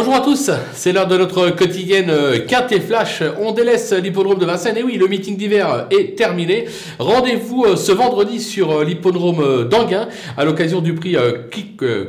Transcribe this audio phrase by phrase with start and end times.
[0.00, 3.22] Bonjour à tous, c'est l'heure de notre quotidienne euh, Quintet Flash.
[3.38, 6.64] On délaisse l'hippodrome de Vincennes et oui, le meeting d'hiver est terminé.
[6.98, 10.08] Rendez-vous euh, ce vendredi sur euh, l'hippodrome d'Anguin
[10.38, 11.16] à l'occasion du prix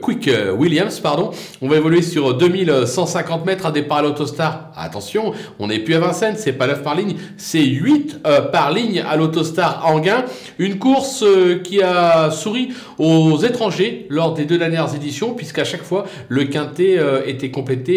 [0.00, 1.00] Quick, Williams.
[1.00, 1.32] Pardon.
[1.60, 4.70] On va évoluer sur 2150 mètres à départ à l'autostar.
[4.76, 8.20] Attention, on n'est plus à Vincennes, c'est pas 9 par ligne, c'est 8
[8.52, 10.24] par ligne à l'autostar Anguin.
[10.60, 11.24] Une course
[11.64, 12.68] qui a souri
[12.98, 17.50] aux étrangers lors des deux dernières éditions puisqu'à chaque fois le Quintet était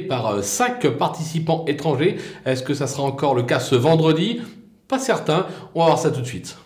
[0.00, 2.16] par 5 euh, participants étrangers.
[2.44, 4.40] Est-ce que ça sera encore le cas ce vendredi?
[4.88, 5.46] Pas certain.
[5.74, 6.56] On va voir ça tout de suite.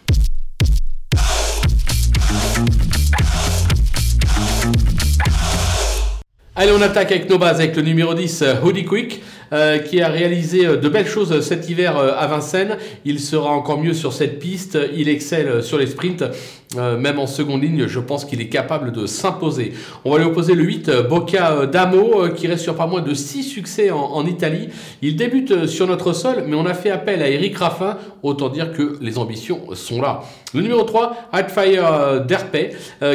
[6.57, 9.23] Allez, on attaque avec nos bases, avec le numéro 10, euh, Hoodie Quick,
[9.55, 12.77] euh, qui a réalisé de belles choses cet hiver à Vincennes.
[13.05, 14.77] Il sera encore mieux sur cette piste.
[14.95, 16.25] Il excelle sur les sprints.
[16.77, 19.73] Euh, même en seconde ligne, je pense qu'il est capable de s'imposer.
[20.05, 23.01] On va lui opposer le 8, euh, Bocca euh, Damo, qui reste sur pas moins
[23.01, 24.69] de 6 succès en, Italie.
[25.03, 28.73] Il débute sur notre sol, mais on a fait appel à Eric Raffin, autant dire
[28.73, 30.23] que les ambitions sont là.
[30.55, 32.71] Le numéro 3, Hardfire Derpey,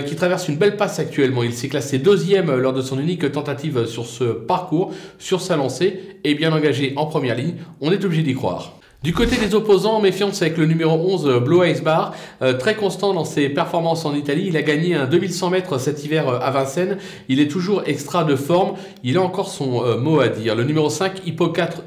[0.05, 1.41] qui traverse une belle passe actuellement.
[1.41, 6.19] Il s'est classé deuxième lors de son unique tentative sur ce parcours, sur sa lancée,
[6.35, 7.55] bien engagé en première ligne.
[7.81, 8.79] On est obligé d'y croire.
[9.01, 12.75] Du côté des opposants, méfiance avec le numéro 11, euh, Blue Ice Bar, euh, très
[12.75, 14.47] constant dans ses performances en Italie.
[14.47, 16.97] Il a gagné un 2100 mètres cet hiver euh, à Vincennes.
[17.29, 18.73] Il est toujours extra de forme.
[19.05, 20.53] Il a encore son mot à dire.
[20.53, 21.83] Le numéro 5, Hippo 4,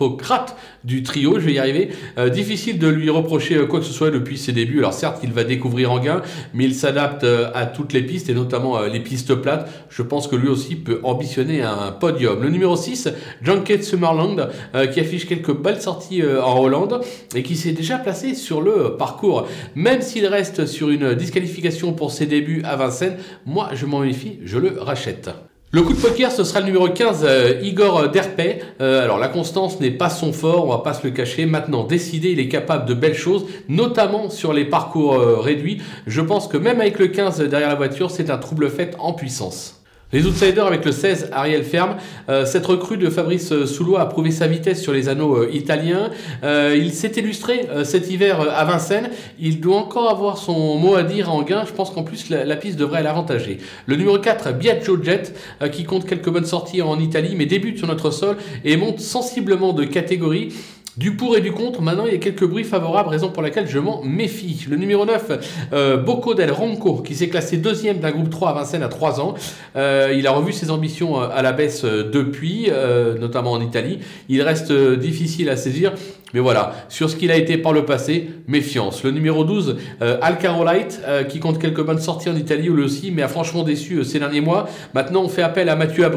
[0.00, 1.90] Hippocrate du trio, je vais y arriver.
[2.16, 4.78] Euh, difficile de lui reprocher euh, quoi que ce soit depuis ses débuts.
[4.78, 6.22] Alors certes, il va découvrir Anguin,
[6.54, 9.68] mais il s'adapte euh, à toutes les pistes et notamment les pistes plates.
[9.90, 12.42] Je pense que lui aussi peut ambitionner un podium.
[12.42, 13.10] Le numéro 6,
[13.42, 14.48] Junket Summerland,
[14.92, 17.00] qui affiche quelques belles sorties en Hollande
[17.34, 19.46] et qui s'est déjà placé sur le parcours.
[19.74, 24.38] Même s'il reste sur une disqualification pour ses débuts à Vincennes, moi je m'en méfie,
[24.44, 25.30] je le rachète.
[25.72, 28.60] Le coup de poker, ce sera le numéro 15, euh, Igor Derpey.
[28.80, 31.46] Euh, alors la constance n'est pas son fort, on va pas se le cacher.
[31.46, 35.80] Maintenant, décidé, il est capable de belles choses, notamment sur les parcours euh, réduits.
[36.08, 39.12] Je pense que même avec le 15 derrière la voiture, c'est un trouble fait en
[39.12, 39.79] puissance.
[40.12, 41.96] Les outsiders avec le 16, Ariel Ferme.
[42.28, 46.10] Euh, cette recrue de Fabrice Soulois a prouvé sa vitesse sur les anneaux euh, italiens.
[46.42, 49.10] Euh, il s'est illustré cet hiver à Vincennes.
[49.38, 51.64] Il doit encore avoir son mot à dire en gain.
[51.64, 53.58] Je pense qu'en plus la, piste devrait l'avantager.
[53.86, 55.32] Le numéro 4, Biagio Jet,
[55.70, 59.72] qui compte quelques bonnes sorties en Italie, mais débute sur notre sol et monte sensiblement
[59.72, 60.52] de catégorie.
[61.00, 63.66] Du pour et du contre, maintenant il y a quelques bruits favorables, raison pour laquelle
[63.66, 64.66] je m'en méfie.
[64.68, 68.52] Le numéro 9, euh, Bocco del Ronco, qui s'est classé deuxième d'un groupe 3 à
[68.52, 69.32] Vincennes à 3 ans.
[69.76, 72.70] Euh, il a revu ses ambitions euh, à la baisse depuis,
[73.18, 74.00] notamment en Italie.
[74.28, 75.94] Il reste difficile à saisir.
[76.34, 79.02] Mais voilà, sur ce qu'il a été par le passé, méfiance.
[79.04, 83.22] Le numéro 12, euh, Alcarolite, qui compte quelques bonnes sorties en Italie lui aussi, mais
[83.22, 84.68] a franchement déçu ces derniers mois.
[84.94, 86.08] Maintenant, on fait appel à Mathieu,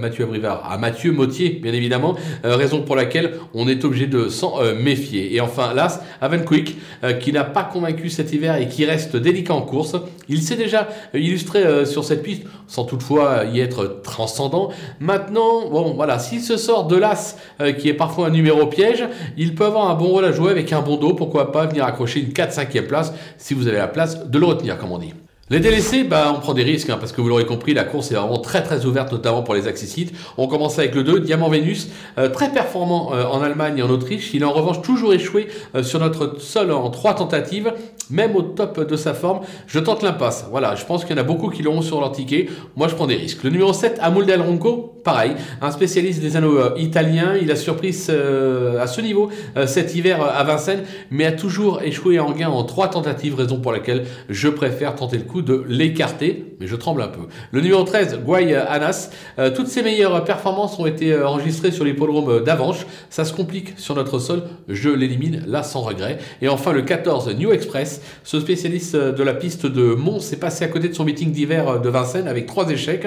[0.00, 4.60] Mathieu Abrivard, à Mathieu Mautier, bien évidemment, raison pour laquelle on est obligé de s'en
[4.60, 5.34] euh, méfier.
[5.34, 9.54] Et enfin, l'As, Avenquick, euh, qui n'a pas convaincu cet hiver et qui reste délicat
[9.54, 9.96] en course.
[10.28, 14.70] Il s'est déjà illustré euh, sur cette piste, sans toutefois y être transcendant.
[15.00, 17.36] Maintenant, bon, voilà, s'il se sort de l'As,
[17.78, 19.04] qui est parfois un numéro piège,
[19.36, 21.14] il peut avoir un bon rôle à jouer avec un bon dos.
[21.14, 24.78] Pourquoi pas venir accrocher une 4-5e place si vous avez la place de le retenir,
[24.78, 25.14] comme on dit.
[25.52, 28.10] Les délaissés, bah, on prend des risques, hein, parce que vous l'aurez compris, la course
[28.10, 30.10] est vraiment très très ouverte, notamment pour les accessites.
[30.38, 33.90] On commence avec le 2, Diamant Vénus, euh, très performant euh, en Allemagne et en
[33.90, 34.32] Autriche.
[34.32, 37.70] Il a en revanche toujours échoué euh, sur notre sol en trois tentatives,
[38.08, 39.40] même au top de sa forme.
[39.66, 40.46] Je tente l'impasse.
[40.50, 42.48] Voilà, je pense qu'il y en a beaucoup qui l'auront sur leur ticket.
[42.74, 43.42] Moi, je prends des risques.
[43.44, 47.34] Le numéro 7, Amul Del Ronco, pareil, un spécialiste des anneaux italiens.
[47.38, 49.28] Il a surpris à ce niveau
[49.66, 53.72] cet hiver à Vincennes, mais a toujours échoué en gain en trois tentatives, raison pour
[53.72, 57.22] laquelle je préfère tenter le coup de l'écarter, mais je tremble un peu.
[57.50, 59.10] Le numéro 13, Guay Anas.
[59.38, 62.86] Euh, toutes ses meilleures performances ont été euh, enregistrées sur l'hippodrome d'Avanche.
[63.10, 66.18] Ça se complique sur notre sol, je l'élimine là sans regret.
[66.40, 68.02] Et enfin le 14, New Express.
[68.24, 71.32] Ce spécialiste euh, de la piste de Mons s'est passé à côté de son meeting
[71.32, 73.06] d'hiver de Vincennes avec trois échecs.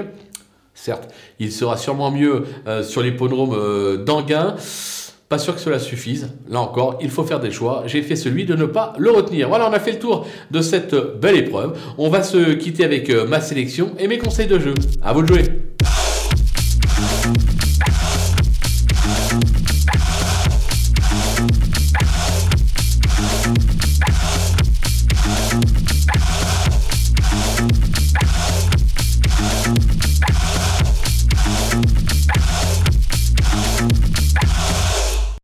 [0.74, 1.08] Certes,
[1.40, 2.44] il sera sûrement mieux
[2.84, 4.58] sur l'hippodrome d'Anguin.
[5.28, 6.30] Pas sûr que cela suffise.
[6.48, 7.84] Là encore, il faut faire des choix.
[7.88, 9.50] J'ai fait celui de ne pas le retenir.
[9.50, 11.78] Voilà, on a fait le tour de cette belle épreuve.
[11.98, 14.76] On va se quitter avec euh, ma sélection et mes conseils de jeu.
[15.02, 15.75] À vous de jouer.